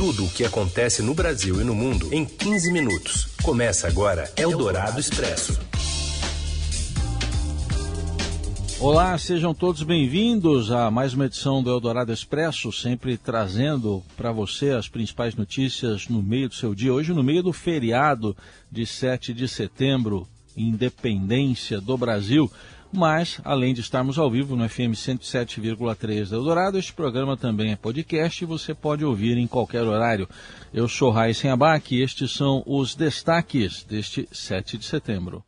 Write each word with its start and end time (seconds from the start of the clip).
Tudo 0.00 0.24
o 0.24 0.30
que 0.30 0.46
acontece 0.46 1.02
no 1.02 1.12
Brasil 1.12 1.60
e 1.60 1.64
no 1.64 1.74
mundo 1.74 2.08
em 2.10 2.24
15 2.24 2.72
minutos. 2.72 3.28
Começa 3.42 3.86
agora 3.86 4.32
Eldorado 4.34 4.98
Expresso. 4.98 5.60
Olá, 8.80 9.18
sejam 9.18 9.52
todos 9.52 9.82
bem-vindos 9.82 10.72
a 10.72 10.90
mais 10.90 11.12
uma 11.12 11.26
edição 11.26 11.62
do 11.62 11.68
Eldorado 11.68 12.14
Expresso, 12.14 12.72
sempre 12.72 13.18
trazendo 13.18 14.02
para 14.16 14.32
você 14.32 14.70
as 14.70 14.88
principais 14.88 15.34
notícias 15.34 16.08
no 16.08 16.22
meio 16.22 16.48
do 16.48 16.54
seu 16.54 16.74
dia. 16.74 16.94
Hoje, 16.94 17.12
no 17.12 17.22
meio 17.22 17.42
do 17.42 17.52
feriado 17.52 18.34
de 18.72 18.86
7 18.86 19.34
de 19.34 19.46
setembro, 19.46 20.26
Independência 20.56 21.80
do 21.80 21.96
Brasil. 21.96 22.50
Mas, 22.92 23.40
além 23.44 23.72
de 23.72 23.80
estarmos 23.80 24.18
ao 24.18 24.30
vivo 24.30 24.56
no 24.56 24.68
FM 24.68 24.94
107,3 24.94 26.32
Eldorado, 26.32 26.76
este 26.76 26.92
programa 26.92 27.36
também 27.36 27.70
é 27.70 27.76
podcast 27.76 28.42
e 28.42 28.46
você 28.46 28.74
pode 28.74 29.04
ouvir 29.04 29.38
em 29.38 29.46
qualquer 29.46 29.82
horário. 29.82 30.28
Eu 30.74 30.88
sou 30.88 31.10
Raíssen 31.10 31.50
Abac 31.50 31.94
e 31.94 32.02
estes 32.02 32.32
são 32.32 32.64
os 32.66 32.96
destaques 32.96 33.84
deste 33.84 34.28
7 34.32 34.76
de 34.76 34.84
setembro. 34.84 35.44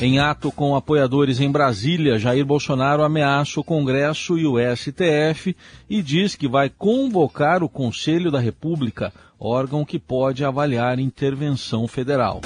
Em 0.00 0.18
ato 0.18 0.50
com 0.50 0.74
apoiadores 0.74 1.40
em 1.40 1.50
Brasília, 1.50 2.18
Jair 2.18 2.44
Bolsonaro 2.44 3.04
ameaça 3.04 3.60
o 3.60 3.64
Congresso 3.64 4.36
e 4.38 4.46
o 4.46 4.56
STF 4.58 5.54
e 5.88 6.02
diz 6.02 6.34
que 6.34 6.48
vai 6.48 6.68
convocar 6.68 7.62
o 7.62 7.68
Conselho 7.68 8.30
da 8.30 8.40
República, 8.40 9.12
órgão 9.38 9.84
que 9.84 9.98
pode 9.98 10.44
avaliar 10.44 10.98
intervenção 10.98 11.86
federal. 11.86 12.40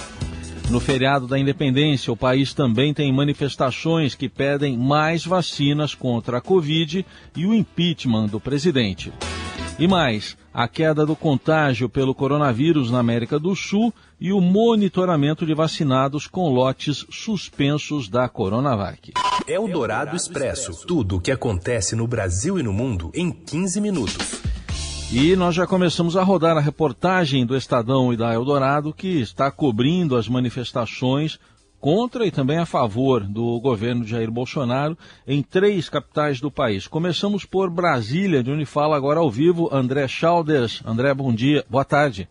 No 0.71 0.81
feriado 0.81 1.27
da 1.27 1.39
independência, 1.39 2.13
o 2.13 2.17
país 2.17 2.53
também 2.53 2.93
tem 2.93 3.11
manifestações 3.11 4.15
que 4.15 4.29
pedem 4.29 4.77
mais 4.77 5.25
vacinas 5.25 5.95
contra 5.95 6.39
a 6.39 6.41
Covid 6.43 7.07
e 7.35 7.47
o 7.47 7.55
impeachment 7.55 8.27
do 8.27 8.39
presidente. 8.39 9.11
E 9.79 9.89
mais, 9.89 10.37
a 10.53 10.69
queda 10.69 11.07
do 11.07 11.17
contágio 11.17 11.89
pelo 11.89 12.15
coronavírus 12.15 12.91
na 12.91 12.99
América 12.99 13.39
do 13.39 13.57
Sul 13.57 13.95
e 14.21 14.31
o 14.31 14.43
monitoramento 14.43 15.47
de 15.47 15.55
vacinados 15.55 16.27
com 16.27 16.51
lotes 16.51 17.07
suspensos 17.09 18.07
da 18.07 18.29
Coronavac. 18.29 19.13
É 19.47 19.59
o 19.59 19.69
Dourado 19.69 20.15
Expresso. 20.15 20.87
Tudo 20.87 21.17
o 21.17 21.21
que 21.21 21.31
acontece 21.31 21.97
no 21.97 22.07
Brasil 22.07 22.59
e 22.59 22.63
no 22.63 22.75
mundo 22.75 23.11
em 23.15 23.31
15 23.31 23.81
minutos. 23.81 24.38
E 25.11 25.35
nós 25.35 25.55
já 25.55 25.67
começamos 25.67 26.19
a 26.19 26.23
rodar 26.23 26.59
a 26.59 26.61
reportagem 26.61 27.47
do 27.47 27.57
Estadão 27.57 28.13
e 28.13 28.17
da 28.17 28.35
Eldorado, 28.35 28.93
que 28.93 29.21
está 29.21 29.51
cobrindo 29.51 30.15
as 30.15 30.29
manifestações 30.29 31.39
contra 31.81 32.27
e 32.27 32.31
também 32.31 32.59
a 32.59 32.67
favor 32.67 33.25
do 33.25 33.59
governo 33.59 34.05
de 34.05 34.11
Jair 34.11 34.31
Bolsonaro 34.31 34.99
em 35.27 35.43
três 35.43 35.89
capitais 35.89 36.41
do 36.41 36.51
país. 36.51 36.87
Começamos 36.87 37.47
por 37.47 37.71
Brasília, 37.71 38.43
de 38.43 38.51
onde 38.51 38.67
fala 38.67 38.97
agora 38.97 39.21
ao 39.21 39.31
vivo 39.31 39.71
André 39.73 40.07
Schalders. 40.07 40.83
André, 40.85 41.15
bom 41.15 41.33
dia, 41.33 41.65
boa 41.71 41.87
tarde. 41.87 42.29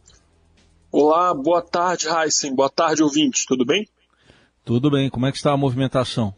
Olá, 0.92 1.34
boa 1.34 1.64
tarde, 1.64 2.08
Heisen. 2.08 2.54
Boa 2.54 2.70
tarde, 2.70 3.02
ouvinte. 3.02 3.46
Tudo 3.48 3.66
bem? 3.66 3.88
Tudo 4.64 4.92
bem. 4.92 5.10
Como 5.10 5.26
é 5.26 5.32
que 5.32 5.38
está 5.38 5.52
a 5.52 5.58
movimentação? 5.58 6.32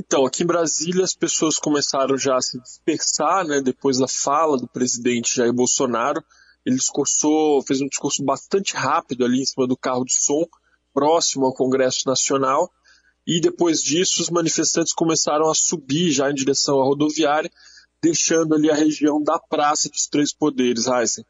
Então, 0.00 0.24
aqui 0.24 0.44
em 0.44 0.46
Brasília 0.46 1.02
as 1.02 1.12
pessoas 1.12 1.58
começaram 1.58 2.16
já 2.16 2.36
a 2.36 2.40
se 2.40 2.56
dispersar, 2.60 3.44
né, 3.44 3.60
depois 3.60 3.98
da 3.98 4.06
fala 4.06 4.56
do 4.56 4.68
presidente 4.68 5.34
Jair 5.34 5.52
Bolsonaro. 5.52 6.22
Ele 6.64 6.76
discursou, 6.76 7.60
fez 7.62 7.80
um 7.80 7.88
discurso 7.88 8.24
bastante 8.24 8.76
rápido 8.76 9.24
ali 9.24 9.40
em 9.40 9.44
cima 9.44 9.66
do 9.66 9.76
carro 9.76 10.04
de 10.04 10.14
som, 10.14 10.46
próximo 10.94 11.46
ao 11.46 11.52
Congresso 11.52 12.06
Nacional. 12.06 12.70
E 13.26 13.40
depois 13.40 13.82
disso, 13.82 14.22
os 14.22 14.30
manifestantes 14.30 14.92
começaram 14.92 15.50
a 15.50 15.54
subir 15.54 16.12
já 16.12 16.30
em 16.30 16.34
direção 16.34 16.80
à 16.80 16.84
rodoviária, 16.84 17.50
deixando 18.00 18.54
ali 18.54 18.70
a 18.70 18.76
região 18.76 19.20
da 19.20 19.36
Praça 19.36 19.88
dos 19.88 20.06
Três 20.06 20.32
Poderes, 20.32 20.86
Heisen. 20.86 21.24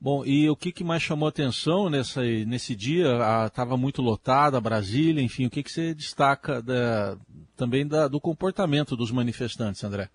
Bom, 0.00 0.24
e 0.24 0.48
o 0.48 0.54
que, 0.54 0.70
que 0.70 0.84
mais 0.84 1.02
chamou 1.02 1.28
atenção 1.28 1.90
nessa, 1.90 2.22
nesse 2.22 2.76
dia? 2.76 3.18
Estava 3.46 3.76
muito 3.76 4.00
lotada 4.00 4.60
Brasília, 4.60 5.22
enfim, 5.22 5.46
o 5.46 5.50
que, 5.50 5.62
que 5.62 5.72
você 5.72 5.92
destaca 5.92 6.62
da, 6.62 7.18
também 7.56 7.86
da, 7.86 8.06
do 8.06 8.20
comportamento 8.20 8.96
dos 8.96 9.10
manifestantes, 9.10 9.82
André? 9.82 10.08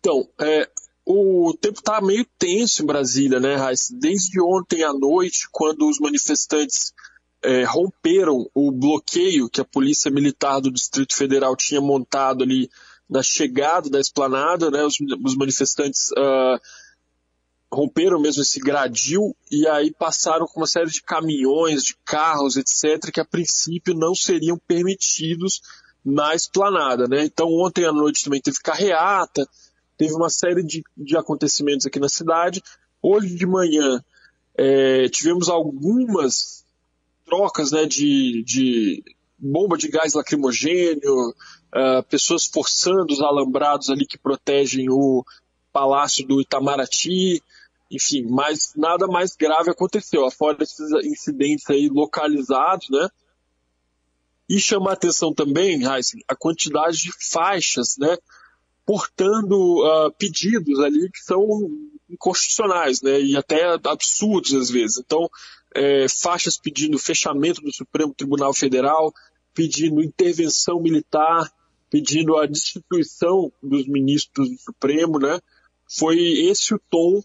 Então, 0.00 0.28
é, 0.40 0.68
o 1.06 1.54
tempo 1.60 1.78
está 1.78 2.00
meio 2.00 2.26
tenso 2.38 2.82
em 2.82 2.86
Brasília, 2.86 3.38
né, 3.38 3.54
Raiz? 3.54 3.88
Desde 3.90 4.40
ontem 4.40 4.82
à 4.82 4.92
noite, 4.92 5.48
quando 5.52 5.88
os 5.88 6.00
manifestantes 6.00 6.92
é, 7.42 7.62
romperam 7.64 8.50
o 8.52 8.72
bloqueio 8.72 9.48
que 9.48 9.60
a 9.60 9.64
Polícia 9.64 10.10
Militar 10.10 10.60
do 10.60 10.72
Distrito 10.72 11.14
Federal 11.14 11.54
tinha 11.54 11.80
montado 11.80 12.42
ali 12.42 12.68
na 13.08 13.22
chegada 13.22 13.88
da 13.88 14.00
esplanada, 14.00 14.70
né, 14.70 14.84
os, 14.84 14.94
os 15.24 15.36
manifestantes 15.36 16.10
uh, 16.12 16.60
romperam 17.72 18.20
mesmo 18.20 18.42
esse 18.42 18.58
gradil 18.58 19.36
e 19.50 19.66
aí 19.68 19.92
passaram 19.92 20.46
com 20.46 20.60
uma 20.60 20.66
série 20.66 20.90
de 20.90 21.02
caminhões, 21.02 21.84
de 21.84 21.96
carros, 22.04 22.56
etc., 22.56 23.12
que 23.12 23.20
a 23.20 23.24
princípio 23.24 23.94
não 23.94 24.14
seriam 24.14 24.58
permitidos 24.58 25.60
na 26.04 26.34
esplanada, 26.34 27.06
né? 27.06 27.24
Então 27.24 27.48
ontem 27.48 27.84
à 27.84 27.92
noite 27.92 28.24
também 28.24 28.40
teve 28.40 28.58
carreata, 28.58 29.46
teve 29.96 30.14
uma 30.14 30.30
série 30.30 30.62
de, 30.64 30.82
de 30.96 31.16
acontecimentos 31.16 31.86
aqui 31.86 32.00
na 32.00 32.08
cidade. 32.08 32.62
Hoje 33.02 33.34
de 33.34 33.46
manhã 33.46 34.02
é, 34.56 35.08
tivemos 35.08 35.48
algumas 35.48 36.64
trocas 37.24 37.70
né, 37.70 37.86
de, 37.86 38.42
de 38.44 39.04
bomba 39.38 39.78
de 39.78 39.88
gás 39.88 40.14
lacrimogênio, 40.14 41.28
uh, 41.30 42.02
pessoas 42.08 42.46
forçando 42.46 43.12
os 43.12 43.20
alambrados 43.20 43.88
ali 43.88 44.04
que 44.04 44.18
protegem 44.18 44.90
o 44.90 45.24
palácio 45.72 46.26
do 46.26 46.40
Itamaraty, 46.40 47.42
enfim, 47.90 48.22
mas 48.22 48.72
nada 48.76 49.06
mais 49.08 49.34
grave 49.34 49.70
aconteceu, 49.70 50.30
fora 50.30 50.62
esses 50.62 50.90
incidentes 51.04 51.68
aí 51.68 51.88
localizados, 51.88 52.88
né? 52.88 53.08
E 54.48 54.60
chamar 54.60 54.92
atenção 54.92 55.32
também, 55.34 55.82
Heisen, 55.84 56.22
a 56.28 56.36
quantidade 56.36 56.98
de 56.98 57.12
faixas, 57.30 57.96
né? 57.98 58.16
Portando 58.86 59.56
uh, 59.56 60.12
pedidos 60.12 60.80
ali 60.80 61.10
que 61.10 61.20
são 61.20 61.46
inconstitucionais, 62.08 63.02
né? 63.02 63.20
E 63.20 63.36
até 63.36 63.76
absurdos 63.84 64.54
às 64.54 64.70
vezes. 64.70 64.98
Então, 64.98 65.28
é, 65.74 66.06
faixas 66.08 66.58
pedindo 66.58 66.98
fechamento 66.98 67.60
do 67.60 67.72
Supremo 67.72 68.14
Tribunal 68.14 68.52
Federal, 68.52 69.12
pedindo 69.54 70.02
intervenção 70.02 70.80
militar, 70.80 71.52
pedindo 71.88 72.36
a 72.36 72.46
destituição 72.46 73.52
dos 73.62 73.86
ministros 73.86 74.48
do 74.48 74.58
Supremo, 74.58 75.18
né? 75.18 75.40
Foi 75.88 76.16
esse 76.16 76.72
o 76.72 76.80
tom 76.90 77.22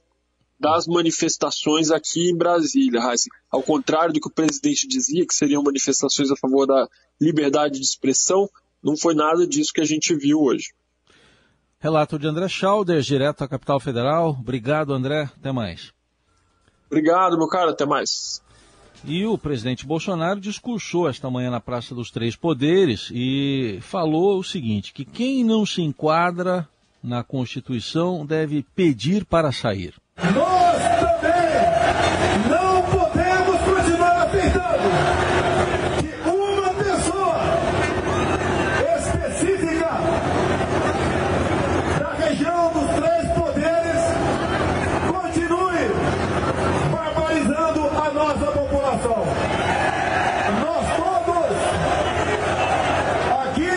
das 0.59 0.87
manifestações 0.87 1.91
aqui 1.91 2.29
em 2.31 2.37
Brasília, 2.37 2.99
Heisen. 2.99 3.31
Ao 3.51 3.61
contrário 3.61 4.13
do 4.13 4.19
que 4.19 4.27
o 4.27 4.33
presidente 4.33 4.87
dizia, 4.87 5.25
que 5.25 5.35
seriam 5.35 5.61
manifestações 5.63 6.31
a 6.31 6.35
favor 6.35 6.65
da 6.65 6.87
liberdade 7.19 7.79
de 7.79 7.85
expressão, 7.85 8.49
não 8.81 8.95
foi 8.95 9.13
nada 9.13 9.45
disso 9.45 9.73
que 9.73 9.81
a 9.81 9.85
gente 9.85 10.15
viu 10.15 10.39
hoje. 10.39 10.73
Relato 11.79 12.17
de 12.17 12.27
André 12.27 12.47
Schauder, 12.47 13.01
direto 13.01 13.43
à 13.43 13.47
capital 13.47 13.79
federal. 13.79 14.37
Obrigado, 14.39 14.93
André. 14.93 15.29
Até 15.37 15.51
mais. 15.51 15.93
Obrigado, 16.87 17.37
meu 17.37 17.47
caro. 17.47 17.71
Até 17.71 17.85
mais. 17.85 18.41
E 19.03 19.25
o 19.25 19.37
presidente 19.37 19.85
Bolsonaro 19.85 20.39
discursou 20.39 21.07
esta 21.07 21.29
manhã 21.29 21.51
na 21.51 21.59
Praça 21.59 21.93
dos 21.93 22.09
Três 22.09 22.35
Poderes 22.35 23.09
e 23.13 23.77
falou 23.81 24.39
o 24.39 24.43
seguinte: 24.43 24.93
que 24.93 25.05
quem 25.05 25.43
não 25.43 25.65
se 25.65 25.81
enquadra 25.81 26.67
na 27.03 27.23
Constituição 27.23 28.25
deve 28.25 28.65
pedir 28.75 29.25
para 29.25 29.51
sair. 29.51 29.93
Nós 30.17 30.81
também 30.99 31.51
não 32.49 32.81
podemos 32.83 33.57
continuar 33.61 34.23
aceitando 34.23 34.89
que 35.99 36.29
uma 36.29 36.73
pessoa 36.73 37.37
específica 38.97 39.91
da 41.99 42.13
região 42.25 42.71
dos 42.71 42.89
três 42.95 43.27
poderes 43.33 44.01
continue 45.11 45.85
barbarizando 46.91 47.81
a 47.89 48.09
nossa 48.11 48.51
população. 48.53 49.25
Nós 50.61 50.85
todos, 50.95 51.57
aqui 53.43 53.75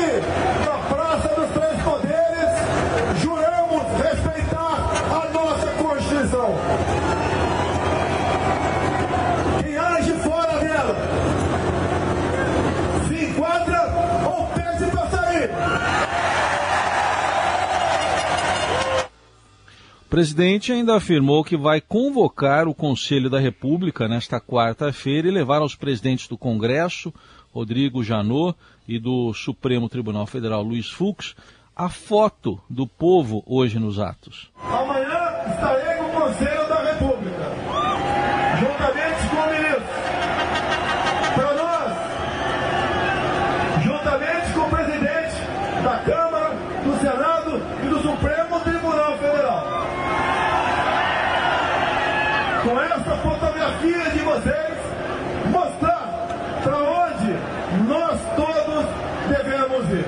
na 0.65 0.77
Praça 0.95 1.29
dos 1.35 1.51
Três 1.51 1.83
Poderes, 1.83 2.53
juramos 3.21 3.83
respeitar 4.01 4.77
a 5.11 5.33
nossa 5.33 5.67
Constituição. 5.83 6.55
Quem 9.63 9.77
age 9.77 10.13
fora 10.15 10.59
dela 10.59 10.97
se 13.09 13.25
enquadra 13.25 13.81
ou 14.27 14.47
pede 14.49 14.91
para 14.91 15.07
sair. 15.11 15.51
O 20.08 20.08
presidente 20.19 20.73
ainda 20.73 20.97
afirmou 20.97 21.45
que 21.45 21.57
vai 21.57 21.81
convocar 21.81 22.67
o 22.67 22.75
Conselho 22.75 23.31
da 23.31 23.39
República 23.39 24.09
nesta 24.09 24.41
quarta-feira 24.41 25.29
e 25.29 25.31
levar 25.31 25.63
aos 25.63 25.77
presidentes 25.77 26.27
do 26.27 26.37
Congresso, 26.37 27.15
Rodrigo 27.55 28.03
Janot, 28.03 28.59
e 28.89 28.99
do 28.99 29.33
Supremo 29.33 29.89
Tribunal 29.89 30.27
Federal, 30.27 30.61
Luiz 30.61 30.91
Fux, 30.91 31.37
a 31.77 31.89
foto 31.89 32.61
do 32.69 32.85
povo 32.85 33.45
hoje 33.47 33.79
nos 33.79 34.01
atos. 34.01 34.51
Amanhã 34.61 35.53
estaremos 35.53 35.89
guias 53.81 54.13
de 54.13 54.19
vocês, 54.21 54.79
mostrar 55.51 56.29
para 56.63 56.79
onde 56.79 57.33
nós 57.89 58.21
todos 58.37 58.85
devemos 59.29 59.91
ir. 59.91 60.05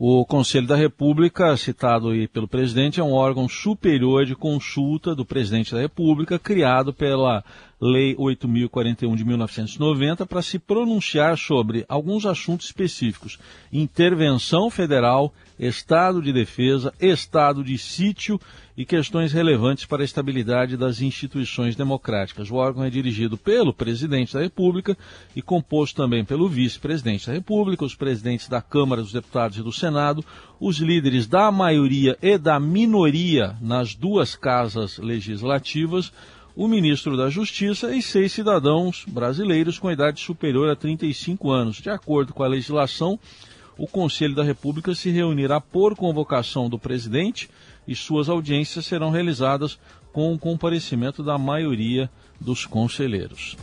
O 0.00 0.24
Conselho 0.24 0.68
da 0.68 0.76
República, 0.76 1.56
citado 1.56 2.10
aí 2.10 2.28
pelo 2.28 2.46
presidente, 2.46 3.00
é 3.00 3.02
um 3.02 3.12
órgão 3.12 3.48
superior 3.48 4.24
de 4.24 4.36
consulta 4.36 5.12
do 5.12 5.24
presidente 5.24 5.74
da 5.74 5.80
República, 5.80 6.38
criado 6.38 6.94
pela 6.94 7.42
Lei 7.80 8.16
8041 8.18 9.14
de 9.14 9.24
1990 9.24 10.26
para 10.26 10.42
se 10.42 10.58
pronunciar 10.58 11.38
sobre 11.38 11.84
alguns 11.88 12.26
assuntos 12.26 12.66
específicos: 12.66 13.38
intervenção 13.72 14.68
federal, 14.68 15.32
estado 15.56 16.20
de 16.20 16.32
defesa, 16.32 16.92
estado 17.00 17.62
de 17.62 17.78
sítio 17.78 18.40
e 18.76 18.84
questões 18.84 19.32
relevantes 19.32 19.84
para 19.84 20.02
a 20.02 20.04
estabilidade 20.04 20.76
das 20.76 21.00
instituições 21.00 21.76
democráticas. 21.76 22.50
O 22.50 22.56
órgão 22.56 22.82
é 22.82 22.90
dirigido 22.90 23.36
pelo 23.36 23.72
presidente 23.72 24.34
da 24.34 24.40
República 24.40 24.96
e 25.36 25.42
composto 25.42 26.02
também 26.02 26.24
pelo 26.24 26.48
vice-presidente 26.48 27.28
da 27.28 27.32
República, 27.32 27.84
os 27.84 27.94
presidentes 27.94 28.48
da 28.48 28.60
Câmara 28.60 29.02
dos 29.02 29.12
Deputados 29.12 29.56
e 29.56 29.62
do 29.62 29.72
Senado, 29.72 30.24
os 30.60 30.78
líderes 30.78 31.28
da 31.28 31.52
maioria 31.52 32.16
e 32.20 32.36
da 32.36 32.58
minoria 32.58 33.56
nas 33.60 33.94
duas 33.94 34.34
casas 34.34 34.98
legislativas, 34.98 36.12
o 36.58 36.66
ministro 36.66 37.16
da 37.16 37.30
Justiça 37.30 37.94
e 37.94 38.02
seis 38.02 38.32
cidadãos 38.32 39.04
brasileiros 39.06 39.78
com 39.78 39.92
idade 39.92 40.18
superior 40.18 40.68
a 40.68 40.74
35 40.74 41.52
anos. 41.52 41.76
De 41.76 41.88
acordo 41.88 42.34
com 42.34 42.42
a 42.42 42.48
legislação, 42.48 43.16
o 43.78 43.86
Conselho 43.86 44.34
da 44.34 44.42
República 44.42 44.92
se 44.92 45.08
reunirá 45.08 45.60
por 45.60 45.94
convocação 45.94 46.68
do 46.68 46.76
presidente 46.76 47.48
e 47.86 47.94
suas 47.94 48.28
audiências 48.28 48.86
serão 48.86 49.10
realizadas 49.10 49.78
com 50.12 50.34
o 50.34 50.38
comparecimento 50.38 51.22
da 51.22 51.38
maioria 51.38 52.10
dos 52.40 52.66
conselheiros. 52.66 53.56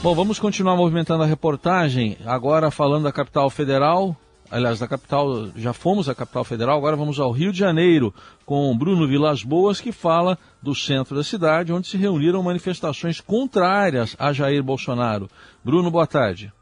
Bom, 0.00 0.14
vamos 0.14 0.38
continuar 0.38 0.76
movimentando 0.76 1.24
a 1.24 1.26
reportagem, 1.26 2.16
agora 2.24 2.70
falando 2.70 3.02
da 3.02 3.12
capital 3.12 3.50
federal. 3.50 4.16
Aliás, 4.50 4.80
da 4.80 4.88
capital, 4.88 5.48
já 5.54 5.72
fomos 5.72 6.08
à 6.08 6.14
capital 6.14 6.42
federal, 6.42 6.76
agora 6.76 6.96
vamos 6.96 7.20
ao 7.20 7.30
Rio 7.30 7.52
de 7.52 7.58
Janeiro 7.58 8.12
com 8.44 8.76
Bruno 8.76 9.06
Vilas 9.06 9.44
Boas, 9.44 9.80
que 9.80 9.92
fala 9.92 10.36
do 10.60 10.74
centro 10.74 11.14
da 11.14 11.22
cidade, 11.22 11.72
onde 11.72 11.86
se 11.86 11.96
reuniram 11.96 12.42
manifestações 12.42 13.20
contrárias 13.20 14.16
a 14.18 14.32
Jair 14.32 14.60
Bolsonaro. 14.60 15.30
Bruno, 15.64 15.88
boa 15.88 16.06
tarde. 16.06 16.52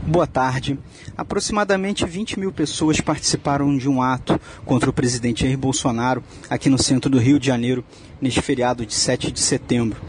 Boa 0.00 0.26
tarde. 0.26 0.78
Aproximadamente 1.14 2.06
20 2.06 2.40
mil 2.40 2.50
pessoas 2.50 2.98
participaram 3.02 3.76
de 3.76 3.86
um 3.86 4.00
ato 4.00 4.40
contra 4.64 4.88
o 4.88 4.92
presidente 4.92 5.42
Jair 5.44 5.58
Bolsonaro 5.58 6.24
aqui 6.48 6.70
no 6.70 6.78
centro 6.78 7.10
do 7.10 7.18
Rio 7.18 7.38
de 7.38 7.46
Janeiro, 7.46 7.84
neste 8.18 8.40
feriado 8.40 8.86
de 8.86 8.94
7 8.94 9.30
de 9.30 9.40
setembro. 9.40 10.00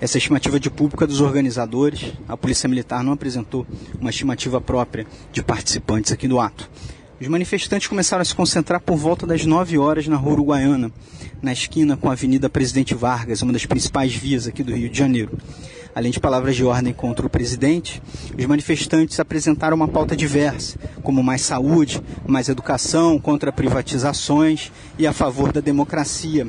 Essa 0.00 0.18
estimativa 0.18 0.58
de 0.58 0.70
público 0.70 1.04
é 1.04 1.06
dos 1.06 1.20
organizadores. 1.20 2.12
A 2.28 2.36
Polícia 2.36 2.68
Militar 2.68 3.02
não 3.02 3.12
apresentou 3.12 3.66
uma 4.00 4.10
estimativa 4.10 4.60
própria 4.60 5.06
de 5.32 5.42
participantes 5.42 6.12
aqui 6.12 6.28
do 6.28 6.40
ato. 6.40 6.68
Os 7.20 7.28
manifestantes 7.28 7.86
começaram 7.86 8.20
a 8.20 8.24
se 8.24 8.34
concentrar 8.34 8.80
por 8.80 8.96
volta 8.96 9.26
das 9.26 9.46
9 9.46 9.78
horas 9.78 10.06
na 10.08 10.16
Rua 10.16 10.32
Uruguaiana, 10.32 10.90
na 11.40 11.52
esquina 11.52 11.96
com 11.96 12.10
a 12.10 12.12
Avenida 12.12 12.50
Presidente 12.50 12.94
Vargas, 12.94 13.40
uma 13.40 13.52
das 13.52 13.64
principais 13.64 14.14
vias 14.14 14.46
aqui 14.48 14.62
do 14.62 14.74
Rio 14.74 14.90
de 14.90 14.98
Janeiro. 14.98 15.38
Além 15.94 16.10
de 16.10 16.18
palavras 16.18 16.56
de 16.56 16.64
ordem 16.64 16.92
contra 16.92 17.24
o 17.24 17.30
presidente, 17.30 18.02
os 18.36 18.44
manifestantes 18.46 19.20
apresentaram 19.20 19.76
uma 19.76 19.86
pauta 19.86 20.16
diversa, 20.16 20.76
como 21.04 21.22
mais 21.22 21.42
saúde, 21.42 22.02
mais 22.26 22.48
educação, 22.48 23.16
contra 23.16 23.52
privatizações 23.52 24.72
e 24.98 25.06
a 25.06 25.12
favor 25.12 25.52
da 25.52 25.60
democracia. 25.60 26.48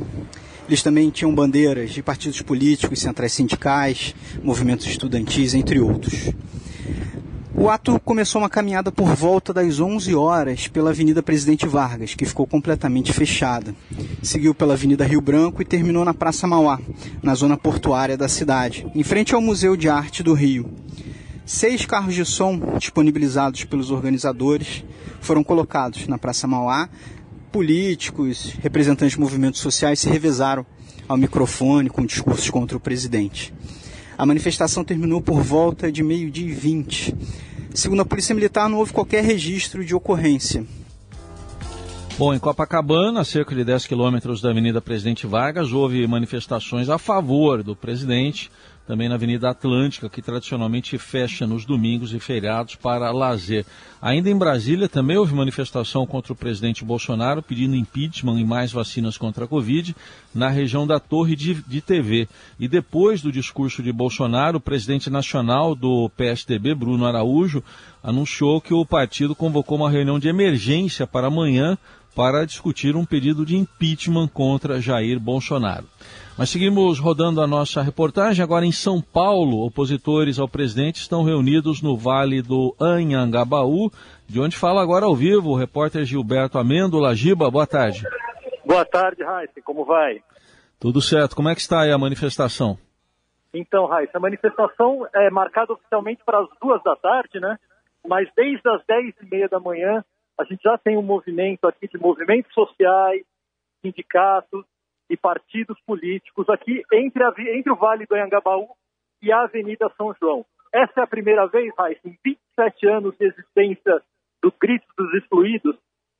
Eles 0.68 0.82
também 0.82 1.10
tinham 1.10 1.34
bandeiras 1.34 1.92
de 1.92 2.02
partidos 2.02 2.42
políticos, 2.42 3.00
centrais 3.00 3.34
sindicais, 3.34 4.16
movimentos 4.44 4.88
estudantis, 4.88 5.54
entre 5.54 5.80
outros. 5.80 6.32
O 7.58 7.70
ato 7.70 7.98
começou 8.02 8.42
uma 8.42 8.50
caminhada 8.50 8.92
por 8.92 9.16
volta 9.16 9.54
das 9.54 9.80
11 9.80 10.14
horas 10.14 10.68
pela 10.68 10.90
Avenida 10.90 11.24
Presidente 11.24 11.66
Vargas, 11.66 12.14
que 12.14 12.26
ficou 12.26 12.46
completamente 12.46 13.14
fechada. 13.14 13.74
Seguiu 14.22 14.54
pela 14.54 14.74
Avenida 14.74 15.06
Rio 15.06 15.22
Branco 15.22 15.62
e 15.62 15.66
terminou 15.66 16.04
na 16.04 16.14
Praça 16.14 16.46
Mauá, 16.46 16.80
na 17.24 17.34
zona 17.34 17.56
portuária 17.56 18.18
da 18.18 18.28
cidade, 18.28 18.86
em 18.94 19.04
frente 19.04 19.34
ao 19.34 19.42
Museu 19.42 19.78
de 19.78 19.88
Arte 19.88 20.22
do 20.22 20.34
Rio. 20.34 20.70
Seis 21.46 21.86
carros 21.86 22.14
de 22.14 22.26
som 22.26 22.60
disponibilizados 22.78 23.64
pelos 23.64 23.90
organizadores 23.90 24.84
foram 25.22 25.44
colocados 25.44 26.08
na 26.08 26.18
Praça 26.18 26.48
Mauá. 26.48 26.90
Políticos, 27.56 28.54
representantes 28.62 29.14
de 29.14 29.20
movimentos 29.22 29.62
sociais 29.62 30.02
se 30.02 30.10
revezaram 30.10 30.66
ao 31.08 31.16
microfone 31.16 31.90
com 31.90 32.06
discursos 32.06 32.50
contra 32.50 32.76
o 32.76 32.82
presidente. 32.82 33.54
A 34.18 34.26
manifestação 34.26 34.84
terminou 34.84 35.22
por 35.22 35.42
volta 35.42 35.90
de 35.90 36.04
meio-dia 36.04 36.50
e 36.50 36.52
vinte. 36.52 37.16
Segundo 37.74 38.02
a 38.02 38.06
Polícia 38.06 38.36
Militar, 38.36 38.68
não 38.68 38.80
houve 38.80 38.92
qualquer 38.92 39.24
registro 39.24 39.86
de 39.86 39.96
ocorrência. 39.96 40.66
Bom, 42.18 42.34
em 42.34 42.40
Copacabana, 42.40 43.22
a 43.22 43.24
cerca 43.24 43.56
de 43.56 43.64
10 43.64 43.88
quilômetros 43.88 44.42
da 44.42 44.50
Avenida 44.50 44.82
Presidente 44.82 45.26
Vargas, 45.26 45.72
houve 45.72 46.06
manifestações 46.08 46.90
a 46.90 46.98
favor 46.98 47.64
do 47.64 47.74
presidente 47.74 48.52
também 48.88 49.10
na 49.10 49.16
Avenida 49.16 49.50
Atlântica, 49.50 50.10
que 50.10 50.22
tradicionalmente 50.22 50.98
fecha 50.98 51.48
nos 51.48 51.66
domingos 51.66 52.14
e 52.14 52.20
feriados 52.20 52.76
para 52.76 53.12
lazer. 53.12 53.66
Ainda 54.02 54.30
em 54.30 54.38
Brasília, 54.38 54.88
também 54.88 55.18
houve 55.18 55.34
manifestação 55.34 56.06
contra 56.06 56.34
o 56.34 56.36
presidente 56.36 56.86
Bolsonaro, 56.86 57.42
pedindo 57.42 57.76
impeachment 57.76 58.40
e 58.40 58.46
mais 58.46 58.72
vacinas 58.72 59.18
contra 59.18 59.46
a 59.46 59.48
Covid, 59.48 59.96
na 60.34 60.50
região 60.50 60.86
da 60.86 61.00
Torre 61.00 61.36
de, 61.36 61.56
de 61.56 61.82
TV. 61.82 62.28
E 62.60 62.68
depois 62.68 63.22
do 63.22 63.32
discurso 63.32 63.82
de 63.82 63.92
Bolsonaro, 63.92 64.58
o 64.58 64.62
presidente 64.62 65.10
nacional 65.10 65.74
do 65.74 66.10
PSDB, 66.16 66.76
Bruno 66.76 67.06
Araújo, 67.06 67.64
anunciou 68.04 68.62
que 68.62 68.74
o 68.74 68.86
partido 68.86 69.34
convocou 69.34 69.78
uma 69.78 69.90
reunião 69.90 70.20
de 70.20 70.28
emergência 70.28 71.08
para 71.08 71.28
amanhã 71.28 71.76
para 72.16 72.46
discutir 72.46 72.96
um 72.96 73.06
pedido 73.06 73.46
de 73.46 73.58
impeachment 73.58 74.30
contra 74.30 74.80
Jair 74.80 75.20
Bolsonaro. 75.20 75.86
Mas 76.38 76.50
seguimos 76.50 77.00
rodando 77.00 77.42
a 77.42 77.48
nossa 77.48 77.82
reportagem. 77.82 78.44
Agora 78.44 78.66
em 78.66 78.72
São 78.72 79.02
Paulo, 79.02 79.66
opositores 79.66 80.40
ao 80.40 80.48
presidente 80.48 80.98
estão 80.98 81.24
reunidos 81.24 81.82
no 81.82 81.98
Vale 81.98 82.42
do 82.42 82.76
Anhangabaú, 82.80 83.92
de 84.28 84.40
onde 84.40 84.56
fala 84.56 84.82
agora 84.82 85.06
ao 85.06 85.16
vivo 85.16 85.50
o 85.50 85.56
repórter 85.56 86.06
Gilberto 86.06 86.58
Amêndola. 86.58 87.14
Giba, 87.14 87.52
boa 87.52 87.68
tarde. 87.68 88.04
Boa 88.66 88.86
tarde, 88.86 89.24
Raíssa. 89.24 89.62
Como 89.64 89.86
vai? 89.86 90.22
Tudo 90.80 91.02
certo. 91.02 91.36
Como 91.36 91.50
é 91.50 91.56
que 91.56 91.62
está 91.62 91.82
aí 91.82 91.92
a 91.92 91.98
manifestação? 91.98 92.78
Então, 93.54 93.86
Raíssa, 93.86 94.18
a 94.18 94.20
manifestação 94.20 95.08
é 95.14 95.30
marcada 95.30 95.74
oficialmente 95.74 96.22
para 96.26 96.40
as 96.40 96.48
duas 96.62 96.82
da 96.84 96.96
tarde, 96.96 97.40
né? 97.40 97.58
Mas 98.06 98.28
desde 98.36 98.68
as 98.70 98.86
dez 98.86 99.14
e 99.22 99.26
meia 99.26 99.48
da 99.48 99.60
manhã, 99.60 100.04
a 100.38 100.44
gente 100.44 100.62
já 100.62 100.78
tem 100.78 100.98
um 100.98 101.02
movimento 101.02 101.66
aqui 101.68 101.88
de 101.88 101.98
movimentos 101.98 102.54
sociais, 102.54 103.24
sindicatos, 103.82 104.66
e 105.10 105.16
partidos 105.16 105.80
políticos 105.86 106.50
aqui 106.50 106.84
entre, 106.92 107.24
a, 107.24 107.34
entre 107.56 107.72
o 107.72 107.76
Vale 107.76 108.06
do 108.06 108.16
Anhangabaú 108.16 108.68
e 109.22 109.32
a 109.32 109.42
Avenida 109.42 109.92
São 109.98 110.14
João. 110.20 110.46
Essa 110.74 111.02
é 111.02 111.04
a 111.04 111.08
primeira 111.08 111.48
vez, 111.48 111.74
Raíssa, 111.78 112.08
em 112.08 112.18
27 112.24 112.88
anos 112.88 113.16
de 113.18 113.26
existência 113.26 114.02
do 114.42 114.52
Grito 114.60 114.86
dos 114.98 115.14
Excluídos, 115.14 115.76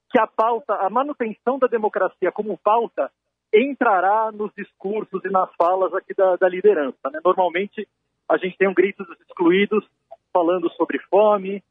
que 0.10 0.20
a 0.20 0.28
pauta, 0.28 0.76
a 0.76 0.90
manutenção 0.90 1.60
da 1.60 1.68
democracia 1.68 2.32
como 2.32 2.58
pauta, 2.58 3.12
entrará 3.54 4.32
nos 4.32 4.52
discursos 4.56 5.24
e 5.26 5.30
nas 5.30 5.54
falas 5.56 5.94
aqui 5.94 6.14
da, 6.14 6.36
da 6.36 6.48
liderança. 6.48 6.98
Né? 7.12 7.20
Normalmente, 7.24 7.88
a 8.30 8.38
gente 8.38 8.58
tem 8.58 8.68
um 8.68 8.74
Grito 8.74 9.04
dos 9.04 9.20
Excluídos 9.22 9.86
falando 10.32 10.70
sobre 10.72 11.00
fome, 11.10 11.64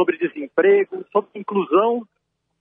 sobre 0.00 0.16
desemprego, 0.16 1.04
sobre 1.12 1.28
inclusão 1.38 2.08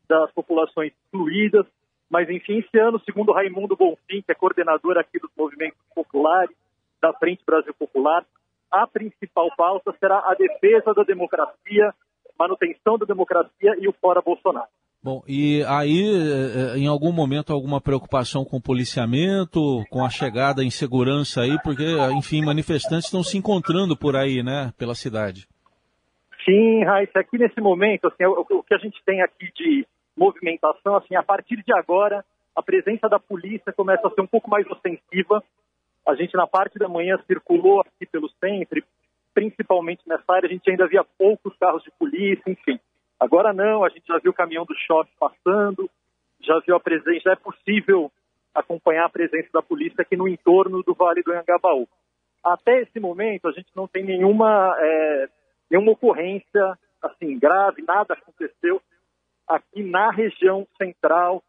das 0.09 0.29
populações 0.33 0.91
excluídas, 1.05 1.65
mas, 2.09 2.29
enfim, 2.29 2.57
esse 2.57 2.77
ano, 2.77 2.99
segundo 3.05 3.31
Raimundo 3.31 3.77
Bonfim, 3.77 4.21
que 4.21 4.31
é 4.31 4.35
coordenador 4.35 4.97
aqui 4.97 5.19
dos 5.19 5.31
movimentos 5.37 5.79
populares, 5.95 6.53
da 7.01 7.13
Frente 7.13 7.41
Brasil 7.45 7.73
Popular, 7.75 8.25
a 8.69 8.85
principal 8.85 9.49
pauta 9.55 9.95
será 10.01 10.17
a 10.17 10.33
defesa 10.33 10.93
da 10.93 11.03
democracia, 11.03 11.93
manutenção 12.37 12.97
da 12.97 13.05
democracia 13.05 13.75
e 13.79 13.87
o 13.87 13.93
fora 13.93 14.21
Bolsonaro. 14.21 14.67
Bom, 15.01 15.23
e 15.25 15.63
aí, 15.63 16.03
eh, 16.03 16.77
em 16.77 16.87
algum 16.87 17.13
momento, 17.13 17.53
alguma 17.53 17.79
preocupação 17.79 18.43
com 18.43 18.57
o 18.57 18.61
policiamento, 18.61 19.81
com 19.89 20.03
a 20.03 20.09
chegada 20.09 20.61
em 20.61 20.69
segurança 20.69 21.41
aí, 21.41 21.57
porque, 21.63 21.85
enfim, 22.17 22.43
manifestantes 22.43 23.05
estão 23.05 23.23
se 23.23 23.37
encontrando 23.37 23.95
por 23.95 24.17
aí, 24.17 24.43
né, 24.43 24.73
pela 24.77 24.93
cidade. 24.93 25.47
Sim, 26.49 26.83
Raíssa, 26.83 27.19
aqui 27.19 27.37
nesse 27.37 27.61
momento, 27.61 28.07
assim, 28.07 28.25
o, 28.25 28.43
o 28.49 28.63
que 28.63 28.73
a 28.73 28.79
gente 28.79 28.99
tem 29.05 29.21
aqui 29.21 29.51
de 29.53 29.85
movimentação, 30.17 30.95
assim, 30.95 31.15
a 31.15 31.21
partir 31.21 31.61
de 31.61 31.71
agora, 31.71 32.25
a 32.55 32.63
presença 32.63 33.07
da 33.07 33.19
polícia 33.19 33.71
começa 33.71 34.07
a 34.07 34.09
ser 34.09 34.21
um 34.21 34.27
pouco 34.27 34.49
mais 34.49 34.65
ostensiva. 34.65 35.43
A 36.07 36.15
gente, 36.15 36.35
na 36.35 36.47
parte 36.47 36.79
da 36.79 36.89
manhã, 36.89 37.19
circulou 37.27 37.81
aqui 37.81 38.07
pelo 38.11 38.27
centro, 38.43 38.81
principalmente 39.31 40.01
nessa 40.07 40.23
área, 40.27 40.47
a 40.47 40.51
gente 40.51 40.67
ainda 40.67 40.87
via 40.87 41.03
poucos 41.19 41.55
carros 41.57 41.83
de 41.83 41.91
polícia, 41.91 42.43
enfim. 42.47 42.79
Agora 43.19 43.53
não, 43.53 43.83
a 43.83 43.89
gente 43.89 44.07
já 44.07 44.17
viu 44.17 44.31
o 44.31 44.35
caminhão 44.35 44.65
do 44.65 44.73
shopping 44.73 45.11
passando, 45.19 45.87
já 46.41 46.59
viu 46.65 46.75
a 46.75 46.79
presença, 46.79 47.25
já 47.25 47.33
é 47.33 47.35
possível 47.35 48.11
acompanhar 48.55 49.05
a 49.05 49.09
presença 49.09 49.49
da 49.53 49.61
polícia 49.61 50.01
aqui 50.01 50.17
no 50.17 50.27
entorno 50.27 50.81
do 50.81 50.95
Vale 50.95 51.21
do 51.21 51.31
Anhangabaú. 51.31 51.87
Até 52.43 52.81
esse 52.81 52.99
momento, 52.99 53.47
a 53.47 53.51
gente 53.51 53.69
não 53.75 53.87
tem 53.87 54.03
nenhuma, 54.03 54.75
é, 54.79 55.29
nenhuma 55.69 55.91
ocorrência 55.91 56.77
assim 57.01 57.37
grave, 57.39 57.81
nada 57.81 58.13
aconteceu 58.13 58.81
aqui 59.47 59.83
na 59.83 60.11
região 60.11 60.67
central, 60.77 61.43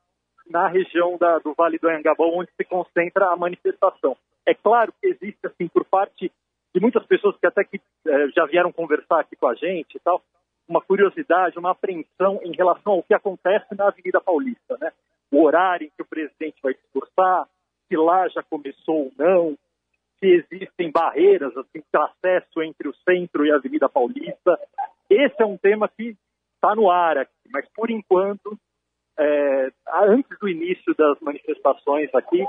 na 0.48 0.68
região 0.68 1.16
da, 1.18 1.38
do 1.38 1.54
Vale 1.54 1.78
do 1.78 1.88
Anhangabaú, 1.88 2.38
onde 2.38 2.50
se 2.56 2.64
concentra 2.64 3.26
a 3.26 3.36
manifestação. 3.36 4.16
É 4.46 4.54
claro 4.54 4.92
que 5.00 5.06
existe, 5.06 5.46
assim, 5.46 5.68
por 5.68 5.84
parte 5.84 6.32
de 6.74 6.80
muitas 6.80 7.04
pessoas 7.06 7.36
que 7.36 7.46
até 7.46 7.62
que 7.62 7.80
é, 8.06 8.28
já 8.28 8.46
vieram 8.46 8.72
conversar 8.72 9.20
aqui 9.20 9.36
com 9.36 9.46
a 9.46 9.54
gente 9.54 9.96
e 9.96 10.00
tal, 10.00 10.22
uma 10.68 10.80
curiosidade, 10.80 11.58
uma 11.58 11.72
apreensão 11.72 12.40
em 12.42 12.52
relação 12.52 12.94
ao 12.94 13.02
que 13.02 13.12
acontece 13.12 13.74
na 13.74 13.88
Avenida 13.88 14.20
Paulista, 14.20 14.78
né? 14.80 14.92
O 15.30 15.42
horário 15.44 15.86
em 15.86 15.90
que 15.90 16.02
o 16.02 16.06
presidente 16.06 16.60
vai 16.62 16.74
discursar, 16.74 17.46
se 17.88 17.96
lá 17.96 18.28
já 18.28 18.42
começou 18.42 19.06
ou 19.06 19.12
não, 19.18 19.56
se 20.20 20.44
existem 20.50 20.90
barreiras 20.90 21.56
assim, 21.56 21.82
acesso 21.92 22.62
entre 22.62 22.88
o 22.88 22.94
centro 23.08 23.44
e 23.44 23.50
a 23.50 23.56
Avenida 23.56 23.88
Paulista. 23.88 24.58
Esse 25.08 25.42
é 25.42 25.46
um 25.46 25.56
tema 25.56 25.88
que 25.88 26.14
está 26.54 26.74
no 26.76 26.90
ar 26.90 27.16
aqui, 27.18 27.32
mas 27.50 27.66
por 27.74 27.90
enquanto, 27.90 28.56
é, 29.18 29.70
antes 29.88 30.38
do 30.38 30.48
início 30.48 30.94
das 30.94 31.18
manifestações 31.20 32.14
aqui, 32.14 32.44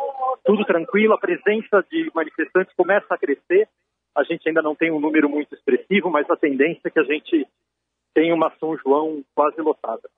tudo 0.46 0.66
tranquilo, 0.66 1.14
a 1.14 1.18
presença 1.18 1.84
de 1.90 2.12
manifestantes 2.14 2.76
começa 2.76 3.08
a 3.10 3.18
crescer. 3.18 3.68
A 4.14 4.24
gente 4.24 4.48
ainda 4.48 4.62
não 4.62 4.76
tem 4.76 4.92
um 4.92 5.00
número 5.00 5.30
muito 5.30 5.56
expressivo, 5.56 6.10
mas 6.12 6.30
a 6.30 6.36
tendência 6.36 6.82
é 6.86 6.90
que 6.90 7.00
a 7.00 7.04
gente 7.04 7.48
tenha 8.14 8.36
uma 8.36 8.52
São 8.60 8.78
João 8.78 9.24
quase 9.34 9.62
lotada. 9.62 10.10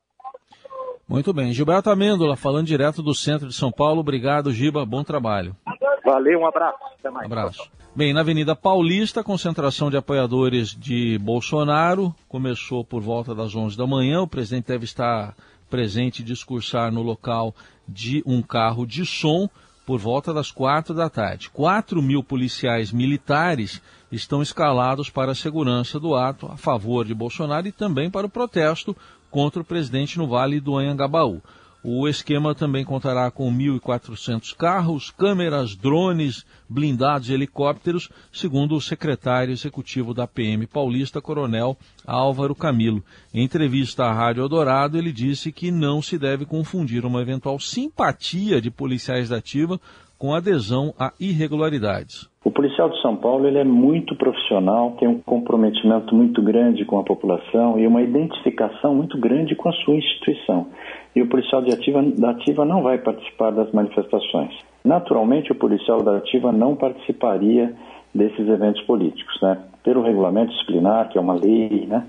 Muito 1.07 1.31
bem. 1.31 1.53
Gilberto 1.53 1.91
Amêndola, 1.91 2.35
falando 2.35 2.65
direto 2.65 3.03
do 3.03 3.13
centro 3.13 3.47
de 3.47 3.53
São 3.53 3.71
Paulo. 3.71 3.99
Obrigado, 3.99 4.51
Giba. 4.51 4.83
Bom 4.85 5.03
trabalho. 5.03 5.55
Valeu, 6.03 6.39
um 6.39 6.47
abraço. 6.47 6.77
Até 6.99 7.09
mais. 7.09 7.25
Abraço. 7.25 7.69
Bem, 7.95 8.11
na 8.11 8.21
Avenida 8.21 8.55
Paulista, 8.55 9.21
a 9.21 9.23
concentração 9.23 9.89
de 9.89 9.97
apoiadores 9.97 10.69
de 10.69 11.17
Bolsonaro 11.19 12.13
começou 12.27 12.83
por 12.83 13.01
volta 13.01 13.35
das 13.35 13.55
11 13.55 13.77
da 13.77 13.85
manhã. 13.85 14.21
O 14.21 14.27
presidente 14.27 14.67
deve 14.67 14.85
estar 14.85 15.35
presente 15.69 16.19
e 16.19 16.25
discursar 16.25 16.91
no 16.91 17.01
local 17.01 17.53
de 17.87 18.23
um 18.25 18.41
carro 18.41 18.85
de 18.85 19.05
som 19.05 19.47
por 19.85 19.99
volta 19.99 20.33
das 20.33 20.51
quatro 20.51 20.93
da 20.93 21.09
tarde. 21.09 21.49
Quatro 21.49 22.01
mil 22.01 22.23
policiais 22.23 22.91
militares 22.91 23.81
estão 24.11 24.41
escalados 24.41 25.09
para 25.09 25.31
a 25.31 25.35
segurança 25.35 25.99
do 25.99 26.15
ato 26.15 26.47
a 26.47 26.57
favor 26.57 27.05
de 27.05 27.13
Bolsonaro 27.13 27.67
e 27.67 27.71
também 27.71 28.09
para 28.09 28.27
o 28.27 28.29
protesto 28.29 28.95
contra 29.29 29.61
o 29.61 29.65
presidente 29.65 30.17
no 30.17 30.27
Vale 30.27 30.59
do 30.59 30.77
Anhangabaú. 30.77 31.41
O 31.85 32.07
esquema 32.07 32.55
também 32.55 32.85
contará 32.85 33.29
com 33.29 33.51
1.400 33.51 34.55
carros, 34.55 35.11
câmeras, 35.11 35.75
drones, 35.75 36.45
blindados 36.69 37.27
e 37.27 37.33
helicópteros, 37.33 38.09
segundo 38.31 38.73
o 38.75 38.81
secretário 38.81 39.51
executivo 39.51 40.13
da 40.13 40.25
PM 40.25 40.65
paulista, 40.65 41.21
Coronel 41.21 41.77
Álvaro 42.05 42.55
Camilo. 42.55 43.03
Em 43.33 43.43
entrevista 43.43 44.05
à 44.05 44.13
Rádio 44.13 44.43
Eldorado, 44.43 44.97
ele 44.97 45.11
disse 45.11 45.51
que 45.51 45.71
não 45.71 46.01
se 46.01 46.17
deve 46.17 46.45
confundir 46.45 47.05
uma 47.05 47.21
eventual 47.21 47.59
simpatia 47.59 48.61
de 48.61 48.69
policiais 48.69 49.29
da 49.29 49.37
ativa 49.37 49.79
com 50.17 50.33
adesão 50.33 50.93
a 50.97 51.11
irregularidades. 51.19 52.29
O 52.45 52.51
policial 52.51 52.89
de 52.89 53.01
São 53.01 53.15
Paulo 53.15 53.47
ele 53.47 53.57
é 53.57 53.63
muito 53.63 54.15
profissional, 54.15 54.91
tem 54.99 55.07
um 55.07 55.19
comprometimento 55.19 56.13
muito 56.15 56.41
grande 56.41 56.85
com 56.85 56.99
a 56.99 57.03
população 57.03 57.79
e 57.79 57.87
uma 57.87 58.01
identificação 58.01 58.95
muito 58.95 59.17
grande 59.17 59.55
com 59.55 59.69
a 59.69 59.73
sua 59.73 59.95
instituição. 59.95 60.67
E 61.15 61.21
o 61.21 61.27
policial 61.27 61.61
de 61.61 61.73
ativa, 61.73 62.01
da 62.01 62.31
ativa 62.31 62.65
não 62.65 62.81
vai 62.81 62.97
participar 62.97 63.51
das 63.51 63.71
manifestações. 63.71 64.53
Naturalmente, 64.83 65.51
o 65.51 65.55
policial 65.55 66.01
da 66.01 66.17
ativa 66.17 66.51
não 66.51 66.75
participaria 66.75 67.73
desses 68.13 68.47
eventos 68.47 68.81
políticos, 68.83 69.39
né? 69.41 69.57
Pelo 69.83 70.03
regulamento 70.03 70.51
disciplinar, 70.51 71.09
que 71.09 71.17
é 71.17 71.21
uma 71.21 71.33
lei, 71.33 71.85
né? 71.87 72.05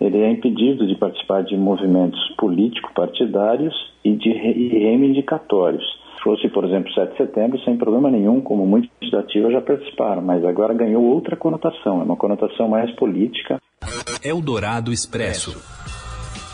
Ele 0.00 0.18
é 0.18 0.30
impedido 0.30 0.86
de 0.86 0.94
participar 0.94 1.42
de 1.42 1.56
movimentos 1.56 2.20
político-partidários 2.36 3.74
e 4.04 4.12
de 4.12 4.30
reivindicatórios 4.30 5.84
fosse, 6.26 6.48
por 6.48 6.64
exemplo, 6.64 6.92
7 6.92 7.12
de 7.12 7.16
setembro, 7.18 7.60
sem 7.64 7.76
problema 7.76 8.10
nenhum, 8.10 8.40
como 8.40 8.66
muitos 8.66 8.90
da 9.12 9.20
ativa 9.20 9.48
já 9.48 9.60
participaram, 9.60 10.20
mas 10.20 10.44
agora 10.44 10.74
ganhou 10.74 11.04
outra 11.04 11.36
conotação, 11.36 12.00
é 12.00 12.04
uma 12.04 12.16
conotação 12.16 12.68
mais 12.68 12.90
política. 12.96 13.60
Eldorado 14.24 14.92
Expresso. 14.92 15.56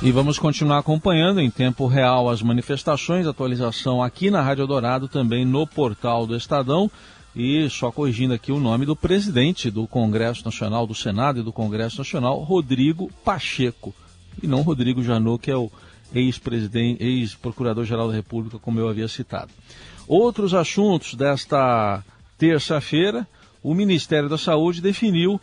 E 0.02 0.12
vamos 0.12 0.38
continuar 0.38 0.78
acompanhando 0.78 1.40
em 1.40 1.48
tempo 1.48 1.86
real 1.86 2.28
as 2.28 2.42
manifestações, 2.42 3.26
atualização 3.26 4.02
aqui 4.02 4.30
na 4.30 4.42
Rádio 4.42 4.66
Dourado, 4.66 5.08
também 5.08 5.46
no 5.46 5.66
portal 5.66 6.26
do 6.26 6.36
Estadão. 6.36 6.90
E 7.34 7.68
só 7.70 7.90
corrigindo 7.90 8.34
aqui 8.34 8.52
o 8.52 8.60
nome 8.60 8.84
do 8.84 8.94
presidente 8.94 9.70
do 9.70 9.86
Congresso 9.86 10.44
Nacional, 10.44 10.86
do 10.86 10.94
Senado 10.94 11.40
e 11.40 11.42
do 11.42 11.52
Congresso 11.52 11.98
Nacional, 11.98 12.38
Rodrigo 12.40 13.10
Pacheco. 13.24 13.94
E 14.42 14.46
não 14.46 14.62
Rodrigo 14.62 15.02
Janot, 15.02 15.42
que 15.42 15.50
é 15.50 15.56
o 15.56 15.70
ex-presidente, 16.14 17.02
ex-procurador-geral 17.02 18.08
da 18.08 18.14
República, 18.14 18.58
como 18.58 18.78
eu 18.78 18.88
havia 18.88 19.08
citado. 19.08 19.50
Outros 20.06 20.52
assuntos 20.52 21.14
desta 21.14 22.04
terça-feira, 22.36 23.26
o 23.62 23.74
Ministério 23.74 24.28
da 24.28 24.36
Saúde 24.36 24.82
definiu 24.82 25.40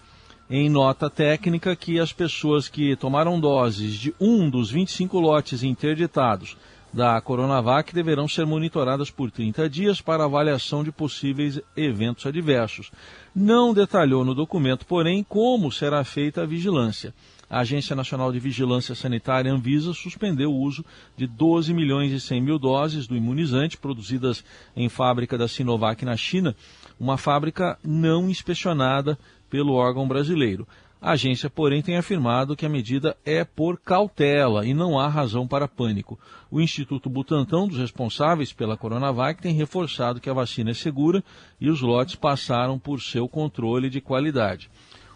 em 0.50 0.70
nota 0.70 1.10
técnica 1.10 1.76
que 1.76 2.00
as 2.00 2.12
pessoas 2.12 2.68
que 2.68 2.96
tomaram 2.96 3.40
doses 3.40 3.94
de 3.94 4.14
um 4.20 4.50
dos 4.50 4.70
25 4.70 5.20
lotes 5.20 5.64
interditados 5.64 6.58
da 6.92 7.20
Coronavac 7.22 7.94
deverão 7.94 8.28
ser 8.28 8.46
monitoradas 8.46 9.12
por 9.12 9.30
30 9.32 9.70
dias 9.70 10.02
para 10.02 10.26
avaliação 10.26 10.84
de 10.84 10.92
possíveis 10.92 11.60
eventos 11.76 12.26
adversos. 12.26 12.92
Não 13.36 13.74
detalhou 13.74 14.26
no 14.26 14.34
documento, 14.34 14.86
porém, 14.86 15.24
como 15.24 15.72
será 15.72 16.04
feita 16.04 16.42
a 16.42 16.46
vigilância 16.46 17.14
a 17.50 17.60
Agência 17.62 17.96
Nacional 17.96 18.32
de 18.32 18.40
Vigilância 18.40 18.94
Sanitária, 18.94 19.52
Anvisa, 19.52 19.92
suspendeu 19.94 20.52
o 20.52 20.60
uso 20.60 20.86
de 21.18 21.26
12 21.26 21.74
milhões 21.74 22.12
e 22.12 22.20
100 22.20 22.42
mil 22.42 22.60
doses 22.60 23.08
do 23.08 23.16
imunizante 23.16 23.76
produzidas 23.76 24.44
em 24.76 24.88
fábrica 24.88 25.38
da 25.38 25.48
Sinovac 25.48 26.06
na 26.06 26.16
China, 26.16 26.56
uma 27.00 27.18
fábrica 27.18 27.80
não 27.84 28.30
inspecionada 28.30 29.18
pelo 29.50 29.74
órgão 29.74 30.08
brasileiro. 30.08 30.68
A 31.02 31.12
agência, 31.12 31.50
porém, 31.50 31.82
tem 31.82 31.96
afirmado 31.96 32.58
que 32.58 32.66
a 32.66 32.70
medida 32.70 33.16
é 33.26 33.46
por 33.46 33.80
cautela 33.80 34.66
e 34.66 34.74
não 34.74 35.00
há 35.00 35.08
razão 35.08 35.48
para 35.48 35.68
pânico. 35.68 36.20
O 36.52 36.60
Instituto 36.60 37.10
Butantan, 37.10 37.68
dos 37.68 37.78
responsáveis 37.78 38.52
pela 38.52 38.76
Coronavac, 38.76 39.42
tem 39.42 39.56
reforçado 39.56 40.20
que 40.20 40.30
a 40.30 40.34
vacina 40.34 40.72
é 40.72 40.74
segura 40.74 41.24
e 41.60 41.70
os 41.70 41.80
lotes 41.80 42.16
passaram 42.16 42.78
por 42.78 43.02
seu 43.02 43.30
controle 43.30 43.90
de 43.90 44.02
qualidade. 44.02 44.70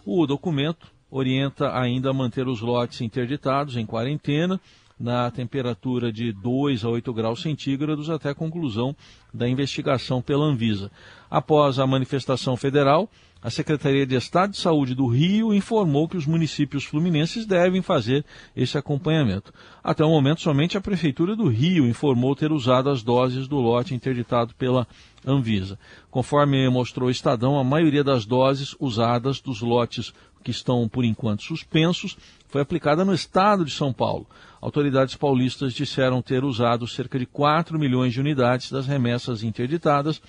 O 0.06 0.25
documento 0.25 0.88
orienta 1.12 1.78
ainda 1.78 2.12
a 2.12 2.13
manter 2.13 2.48
os 2.48 2.62
lotes 2.62 3.02
interditados 3.02 3.75
em 3.75 3.86
quarentena 3.86 4.60
na 5.03 5.29
temperatura 5.29 6.13
de 6.13 6.31
2 6.31 6.86
a 6.86 6.89
8 6.89 7.13
graus 7.13 7.41
centígrados 7.41 8.10
até 8.10 8.29
a 8.29 8.36
conclusão 8.36 8.95
da 9.33 9.50
investigação 9.50 10.22
pela 10.22 10.45
Anvisa. 10.45 10.89
Após 11.29 11.77
a 11.77 11.86
manifestação 11.86 12.55
federal, 12.55 13.10
a 13.41 13.50
Secretaria 13.50 14.05
de 14.05 14.15
Estado 14.15 14.51
de 14.51 14.57
Saúde 14.57 14.95
do 14.95 15.05
Rio 15.05 15.53
informou 15.53 16.07
que 16.07 16.15
os 16.15 16.25
municípios 16.25 16.86
fluminenses 16.86 17.45
devem 17.45 17.81
fazer 17.81 18.24
esse 18.55 18.77
acompanhamento. 18.77 19.53
Até 19.83 20.05
o 20.05 20.10
momento, 20.10 20.39
somente 20.39 20.77
a 20.77 20.81
Prefeitura 20.81 21.36
do 21.36 21.50
Rio 21.50 21.86
informou 21.86 22.33
ter 22.33 22.53
usado 22.53 22.89
as 22.89 23.03
doses 23.03 23.45
do 23.45 23.57
lote 23.57 23.93
interditado 23.93 24.55
pela 24.55 24.88
Anvisa. 25.25 25.77
Conforme 26.10 26.69
mostrou 26.69 27.10
o 27.10 27.12
Estadão, 27.12 27.60
a 27.60 27.63
maioria 27.65 28.05
das 28.05 28.25
doses 28.25 28.74
usadas 28.79 29.41
dos 29.41 29.60
lotes 29.60 30.13
que 30.43 30.51
estão 30.51 30.88
por 30.88 31.03
enquanto 31.03 31.41
suspensos, 31.41 32.17
foi 32.50 32.62
aplicada 32.62 33.03
no 33.03 33.13
estado 33.13 33.65
de 33.65 33.71
São 33.71 33.91
Paulo. 33.91 34.27
Autoridades 34.62 35.15
paulistas 35.15 35.73
disseram 35.73 36.21
ter 36.21 36.43
usado 36.43 36.88
cerca 36.88 37.17
de 37.17 37.25
4 37.25 37.79
milhões 37.79 38.13
de 38.13 38.19
unidades 38.19 38.71
das 38.71 38.85
remessas 38.85 39.41
interditadas 39.41 40.21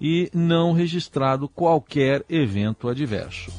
e 0.00 0.28
não 0.34 0.72
registrado 0.72 1.48
qualquer 1.48 2.24
evento 2.28 2.88
adverso. 2.88 3.50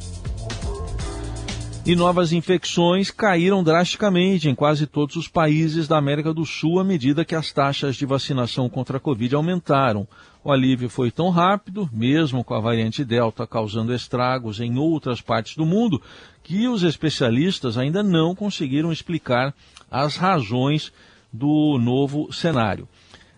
E 1.86 1.98
novas 1.98 2.32
infecções 2.32 3.12
caíram 3.12 3.62
drasticamente 3.62 4.48
em 4.48 4.56
quase 4.56 4.88
todos 4.88 5.18
os 5.18 5.28
países 5.28 5.86
da 5.86 5.98
América 5.98 6.34
do 6.34 6.46
Sul 6.46 6.80
à 6.80 6.84
medida 6.84 7.26
que 7.26 7.36
as 7.36 7.52
taxas 7.52 7.98
de 7.98 8.06
vacinação 8.06 8.70
contra 8.70 8.98
a 8.98 9.00
Covid 9.02 9.36
aumentaram. 9.36 10.08
O 10.44 10.52
alívio 10.52 10.90
foi 10.90 11.10
tão 11.10 11.30
rápido, 11.30 11.90
mesmo 11.94 12.44
com 12.44 12.54
a 12.54 12.60
variante 12.60 13.06
Delta 13.06 13.48
causando 13.48 13.94
estragos 13.94 14.60
em 14.60 14.78
outras 14.78 15.22
partes 15.22 15.56
do 15.56 15.66
mundo, 15.66 16.02
que 16.44 16.68
os 16.68 16.84
especialistas 16.84 17.78
ainda 17.78 18.04
não 18.04 18.36
conseguiram 18.36 18.92
explicar 18.92 19.54
as 19.90 20.18
razões 20.18 20.92
do 21.32 21.80
novo 21.80 22.32
cenário. 22.34 22.90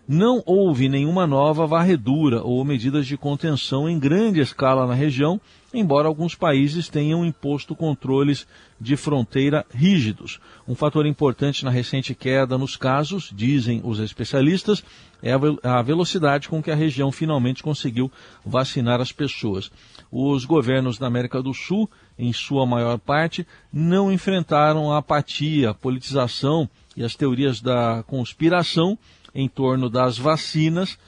Não 0.08 0.42
houve 0.46 0.88
nenhuma 0.88 1.26
nova 1.26 1.66
varredura 1.66 2.42
ou 2.42 2.64
medidas 2.64 3.06
de 3.06 3.16
contenção 3.16 3.88
em 3.88 3.98
grande 3.98 4.40
escala 4.40 4.86
na 4.86 4.94
região, 4.94 5.40
embora 5.74 6.06
alguns 6.06 6.34
países 6.34 6.88
tenham 6.88 7.24
imposto 7.24 7.74
controles 7.74 8.46
de 8.80 8.96
fronteira 8.96 9.66
rígidos. 9.74 10.38
Um 10.66 10.74
fator 10.74 11.06
importante 11.06 11.64
na 11.64 11.70
recente 11.70 12.14
queda 12.14 12.56
nos 12.56 12.76
casos, 12.76 13.32
dizem 13.34 13.80
os 13.82 13.98
especialistas, 13.98 14.84
é 15.22 15.32
a 15.62 15.82
velocidade 15.82 16.48
com 16.48 16.62
que 16.62 16.70
a 16.70 16.76
região 16.76 17.10
finalmente 17.10 17.62
conseguiu 17.62 18.10
vacinar 18.44 19.00
as 19.00 19.10
pessoas. 19.10 19.72
Os 20.10 20.44
governos 20.44 20.98
da 20.98 21.06
América 21.06 21.42
do 21.42 21.52
Sul, 21.52 21.90
em 22.18 22.32
sua 22.32 22.64
maior 22.64 22.98
parte, 22.98 23.46
não 23.72 24.12
enfrentaram 24.12 24.92
a 24.92 24.98
apatia, 24.98 25.70
a 25.70 25.74
politização 25.74 26.68
e 26.96 27.02
as 27.02 27.14
teorias 27.14 27.60
da 27.60 28.04
conspiração 28.06 28.96
em 29.36 29.48
torno 29.48 29.90
das 29.90 30.16
vacinas, 30.16 30.98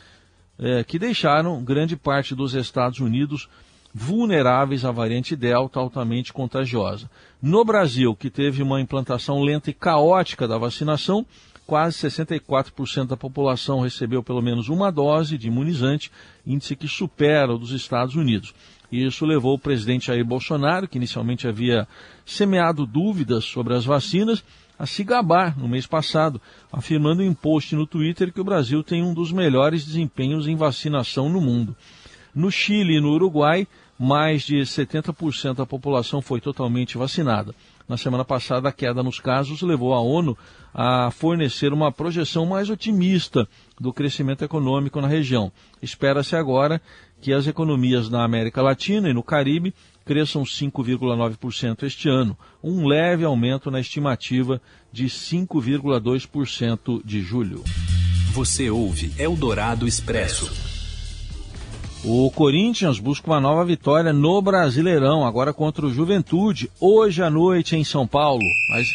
eh, 0.58 0.84
que 0.84 0.98
deixaram 0.98 1.64
grande 1.64 1.96
parte 1.96 2.34
dos 2.34 2.54
Estados 2.54 3.00
Unidos 3.00 3.48
vulneráveis 3.94 4.84
à 4.84 4.92
variante 4.92 5.34
Delta 5.34 5.80
altamente 5.80 6.30
contagiosa. 6.30 7.10
No 7.40 7.64
Brasil, 7.64 8.14
que 8.14 8.28
teve 8.28 8.62
uma 8.62 8.82
implantação 8.82 9.42
lenta 9.42 9.70
e 9.70 9.72
caótica 9.72 10.46
da 10.46 10.58
vacinação, 10.58 11.24
quase 11.66 11.96
64% 11.98 13.06
da 13.06 13.16
população 13.16 13.80
recebeu 13.80 14.22
pelo 14.22 14.42
menos 14.42 14.68
uma 14.68 14.92
dose 14.92 15.38
de 15.38 15.48
imunizante, 15.48 16.12
índice 16.46 16.76
que 16.76 16.86
supera 16.86 17.54
o 17.54 17.58
dos 17.58 17.72
Estados 17.72 18.14
Unidos. 18.14 18.54
Isso 18.92 19.24
levou 19.24 19.54
o 19.54 19.58
presidente 19.58 20.06
Jair 20.06 20.24
Bolsonaro, 20.24 20.86
que 20.86 20.98
inicialmente 20.98 21.48
havia 21.48 21.88
semeado 22.26 22.84
dúvidas 22.86 23.44
sobre 23.44 23.74
as 23.74 23.86
vacinas, 23.86 24.44
a 24.78 24.86
se 24.86 25.02
gabar 25.02 25.58
no 25.58 25.68
mês 25.68 25.86
passado, 25.86 26.40
afirmando 26.72 27.22
em 27.22 27.34
post 27.34 27.74
no 27.74 27.86
Twitter 27.86 28.32
que 28.32 28.40
o 28.40 28.44
Brasil 28.44 28.82
tem 28.82 29.02
um 29.02 29.12
dos 29.12 29.32
melhores 29.32 29.84
desempenhos 29.84 30.46
em 30.46 30.54
vacinação 30.54 31.28
no 31.28 31.40
mundo. 31.40 31.76
No 32.34 32.50
Chile 32.50 32.96
e 32.96 33.00
no 33.00 33.10
Uruguai, 33.10 33.66
mais 33.98 34.42
de 34.42 34.56
70% 34.58 35.54
da 35.54 35.66
população 35.66 36.22
foi 36.22 36.40
totalmente 36.40 36.96
vacinada. 36.96 37.52
Na 37.88 37.96
semana 37.96 38.24
passada, 38.24 38.68
a 38.68 38.72
queda 38.72 39.02
nos 39.02 39.18
casos 39.18 39.62
levou 39.62 39.94
a 39.94 40.00
ONU 40.00 40.38
a 40.72 41.10
fornecer 41.10 41.72
uma 41.72 41.90
projeção 41.90 42.46
mais 42.46 42.70
otimista 42.70 43.48
do 43.80 43.92
crescimento 43.92 44.44
econômico 44.44 45.00
na 45.00 45.08
região. 45.08 45.50
Espera-se 45.82 46.36
agora 46.36 46.80
que 47.20 47.32
as 47.32 47.46
economias 47.46 48.08
na 48.08 48.22
América 48.22 48.62
Latina 48.62 49.08
e 49.08 49.14
no 49.14 49.22
Caribe 49.22 49.74
cresçam 50.08 50.42
5,9% 50.42 51.82
este 51.82 52.08
ano, 52.08 52.34
um 52.64 52.88
leve 52.88 53.26
aumento 53.26 53.70
na 53.70 53.78
estimativa 53.78 54.58
de 54.90 55.04
5,2% 55.04 57.02
de 57.04 57.20
julho. 57.20 57.62
Você 58.32 58.70
ouve 58.70 59.12
Eldorado 59.18 59.86
Expresso. 59.86 60.50
O 62.02 62.30
Corinthians 62.30 62.98
busca 62.98 63.28
uma 63.28 63.38
nova 63.38 63.62
vitória 63.66 64.10
no 64.10 64.40
Brasileirão, 64.40 65.26
agora 65.26 65.52
contra 65.52 65.84
o 65.84 65.92
Juventude, 65.92 66.70
hoje 66.80 67.22
à 67.22 67.28
noite 67.28 67.76
em 67.76 67.84
São 67.84 68.06
Paulo. 68.06 68.40
Mas 68.70 68.88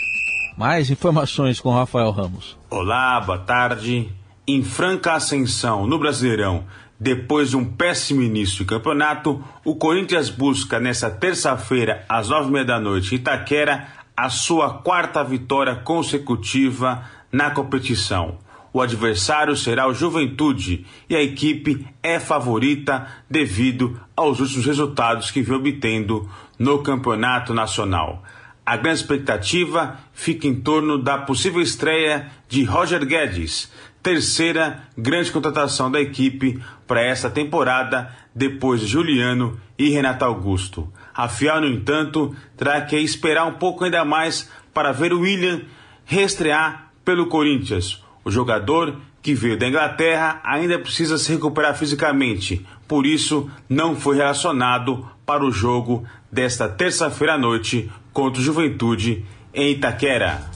mais 0.58 0.90
informações 0.90 1.60
com 1.60 1.70
Rafael 1.70 2.10
Ramos. 2.10 2.58
Olá, 2.72 3.22
boa 3.22 3.38
tarde. 3.38 4.10
Em 4.48 4.64
franca 4.64 5.14
ascensão 5.14 5.86
no 5.86 6.00
Brasileirão, 6.00 6.64
depois 7.00 7.50
de 7.50 7.58
um 7.58 7.66
péssimo 7.66 8.22
início 8.22 8.60
de 8.60 8.66
campeonato, 8.66 9.44
o 9.66 9.76
Corinthians 9.76 10.30
busca 10.30 10.80
nesta 10.80 11.10
terça-feira, 11.10 12.06
às 12.08 12.30
nove 12.30 12.50
e 12.50 12.52
meia 12.52 12.66
da 12.66 12.80
noite, 12.80 13.16
em 13.16 13.18
Itaquera, 13.18 13.88
a 14.16 14.30
sua 14.30 14.76
quarta 14.76 15.24
vitória 15.24 15.76
consecutiva 15.76 17.04
na 17.32 17.52
competição. 17.52 18.38
O 18.72 18.82
adversário 18.82 19.56
será 19.56 19.88
o 19.88 19.94
Juventude 19.94 20.86
e 21.08 21.16
a 21.16 21.22
equipe 21.22 21.86
é 22.02 22.20
favorita 22.20 23.08
devido 23.30 24.00
aos 24.16 24.40
últimos 24.40 24.66
resultados 24.66 25.30
que 25.30 25.42
vem 25.42 25.56
obtendo 25.56 26.28
no 26.58 26.82
campeonato 26.82 27.54
nacional. 27.54 28.24
A 28.66 28.78
grande 28.78 29.02
expectativa 29.02 30.00
fica 30.14 30.48
em 30.48 30.56
torno 30.56 30.98
da 30.98 31.18
possível 31.18 31.62
estreia 31.62 32.32
de 32.48 32.64
Roger 32.64 33.06
Guedes, 33.06 33.72
terceira 34.04 34.84
grande 34.98 35.32
contratação 35.32 35.90
da 35.90 36.02
equipe 36.02 36.62
para 36.86 37.02
esta 37.02 37.30
temporada, 37.30 38.14
depois 38.36 38.82
de 38.82 38.88
Juliano 38.88 39.58
e 39.80 39.90
Renato 39.90 40.26
Augusto. 40.26 40.92
A 41.16 41.30
Fiel, 41.30 41.62
no 41.62 41.68
entanto, 41.68 42.36
terá 42.58 42.82
que 42.82 42.98
esperar 42.98 43.46
um 43.46 43.54
pouco 43.54 43.86
ainda 43.86 44.04
mais 44.04 44.52
para 44.74 44.92
ver 44.92 45.14
o 45.14 45.22
William 45.22 45.62
reestrear 46.06 46.92
pelo 47.06 47.28
Corinthians. 47.28 48.04
O 48.26 48.30
jogador 48.30 48.98
que 49.22 49.34
veio 49.34 49.58
da 49.58 49.68
Inglaterra 49.68 50.42
ainda 50.44 50.78
precisa 50.78 51.18
se 51.18 51.32
recuperar 51.32 51.76
fisicamente, 51.76 52.66
por 52.88 53.06
isso 53.06 53.50
não 53.70 53.96
foi 53.96 54.18
relacionado 54.18 55.08
para 55.26 55.46
o 55.46 55.52
jogo 55.52 56.04
desta 56.30 56.68
terça-feira 56.68 57.36
à 57.36 57.38
noite 57.38 57.90
contra 58.12 58.42
o 58.42 58.44
Juventude 58.44 59.26
em 59.54 59.72
Itaquera. 59.72 60.53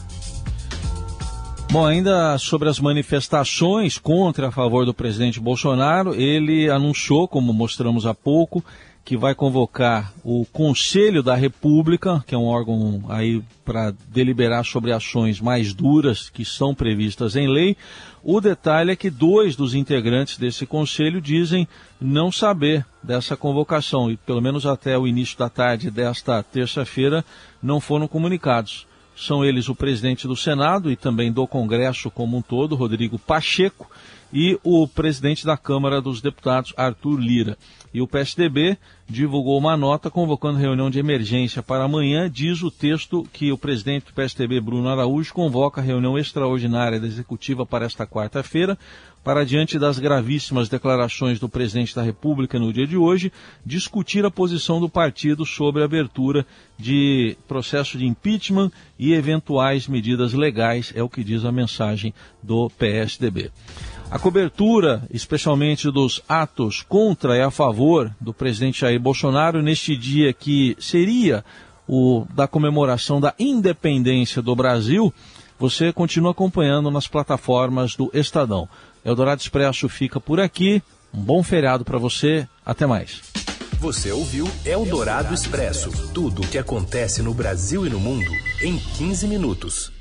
Bom, 1.70 1.86
ainda 1.86 2.38
sobre 2.38 2.70
as 2.70 2.80
manifestações 2.80 3.98
contra 3.98 4.48
a 4.48 4.52
favor 4.52 4.86
do 4.86 4.94
presidente 4.94 5.38
Bolsonaro, 5.40 6.16
ele 6.16 6.70
anunciou, 6.70 7.28
como 7.28 7.54
mostramos 7.54 8.06
há 8.06 8.14
pouco, 8.14 8.64
que 9.04 9.18
vai 9.18 9.36
convocar 9.36 10.14
o 10.24 10.46
Conselho 10.46 11.22
da 11.22 11.36
República, 11.36 12.24
que 12.26 12.34
é 12.34 12.38
um 12.38 12.46
órgão 12.46 13.04
aí 13.10 13.42
para 13.66 13.94
deliberar 14.10 14.66
sobre 14.66 14.94
ações 14.94 15.42
mais 15.42 15.74
duras 15.74 16.30
que 16.30 16.46
são 16.46 16.74
previstas 16.74 17.36
em 17.36 17.48
lei. 17.48 17.76
O 18.24 18.40
detalhe 18.42 18.92
é 18.92 18.96
que 18.96 19.10
dois 19.10 19.56
dos 19.56 19.76
integrantes 19.76 20.38
desse 20.38 20.66
conselho 20.66 21.22
dizem 21.22 21.68
não 22.02 22.32
saber 22.32 22.86
dessa 23.04 23.38
convocação 23.38 24.10
e 24.10 24.18
pelo 24.18 24.42
menos 24.42 24.66
até 24.66 24.98
o 24.98 25.08
início 25.08 25.38
da 25.38 25.50
tarde 25.50 25.92
desta 25.92 26.42
terça-feira 26.44 27.24
não 27.62 27.80
foram 27.80 28.08
comunicados. 28.08 28.88
São 29.18 29.44
eles 29.44 29.68
o 29.68 29.74
presidente 29.74 30.28
do 30.28 30.36
Senado 30.36 30.92
e 30.92 30.96
também 30.96 31.32
do 31.32 31.48
Congresso 31.48 32.12
como 32.12 32.38
um 32.38 32.42
todo, 32.42 32.76
Rodrigo 32.76 33.18
Pacheco, 33.18 33.90
e 34.32 34.60
o 34.64 34.88
presidente 34.88 35.46
da 35.46 35.58
Câmara 35.58 36.02
dos 36.02 36.22
Deputados, 36.22 36.74
Arthur 36.76 37.20
Lira. 37.20 37.58
E 37.94 38.02
o 38.02 38.08
PSDB 38.08 38.78
divulgou 39.10 39.58
uma 39.58 39.78
nota 39.78 40.10
convocando 40.10 40.60
reunião 40.60 40.90
de 40.90 41.00
emergência 41.00 41.64
para 41.64 41.86
amanhã. 41.86 42.30
Diz 42.30 42.62
o 42.62 42.70
texto 42.70 43.28
que 43.32 43.52
o 43.52 43.58
presidente 43.58 44.08
do 44.08 44.14
PSDB, 44.14 44.60
Bruno 44.60 44.90
Araújo, 44.90 45.34
convoca 45.34 45.82
reunião 45.82 46.18
extraordinária 46.18 47.00
da 47.00 47.08
executiva 47.08 47.66
para 47.66 47.86
esta 47.86 48.06
quarta-feira, 48.06 48.78
para, 49.24 49.46
diante 49.46 49.80
das 49.80 50.00
gravíssimas 50.00 50.70
declarações 50.70 51.40
do 51.40 51.50
presidente 51.50 51.96
da 51.96 52.02
República 52.02 52.60
no 52.60 52.72
dia 52.72 52.86
de 52.86 52.98
hoje, 52.98 53.32
discutir 53.66 54.26
a 54.26 54.32
posição 54.32 54.80
do 54.80 54.90
partido 54.90 55.46
sobre 55.46 55.82
a 55.82 55.86
abertura 55.86 56.46
de 56.78 57.38
processo 57.48 57.98
de 57.98 58.06
impeachment 58.06 58.72
e 59.00 59.14
eventuais 59.14 59.88
medidas 59.88 60.34
legais, 60.34 60.94
é 60.96 61.02
o 61.02 61.10
que 61.10 61.24
diz 61.24 61.44
a 61.46 61.52
mensagem 61.52 62.14
do 62.44 62.70
PSDB. 62.70 63.52
A 64.10 64.18
cobertura, 64.18 65.04
especialmente 65.12 65.92
dos 65.92 66.22
atos 66.30 66.82
contra 66.82 67.36
e 67.36 67.42
a 67.42 67.52
favor 67.52 68.10
do 68.22 68.34
presidente 68.34 68.82
Jair 68.82 69.00
Bolsonaro, 69.00 69.62
neste 69.62 69.98
dia 69.98 70.32
que 70.32 70.78
seria 70.80 71.44
o 71.86 72.26
da 72.34 72.48
comemoração 72.48 73.20
da 73.20 73.34
independência 73.38 74.42
do 74.42 74.56
Brasil, 74.56 75.14
você 75.60 75.92
continua 75.92 76.32
acompanhando 76.32 76.90
nas 76.90 77.06
plataformas 77.06 77.96
do 77.96 78.10
Estadão. 78.14 78.70
Eldorado 79.04 79.42
Expresso 79.42 79.90
fica 79.90 80.22
por 80.22 80.40
aqui. 80.40 80.82
Um 81.14 81.20
bom 81.20 81.44
feriado 81.44 81.84
para 81.84 81.98
você. 81.98 82.48
Até 82.66 82.86
mais. 82.86 83.22
Você 83.80 84.12
ouviu 84.12 84.50
Eldorado 84.66 85.34
Expresso 85.34 85.92
tudo 86.14 86.42
o 86.42 86.48
que 86.48 86.58
acontece 86.58 87.22
no 87.22 87.34
Brasil 87.34 87.86
e 87.86 87.90
no 87.90 88.00
mundo 88.00 88.32
em 88.62 88.78
15 88.78 89.28
minutos. 89.28 89.97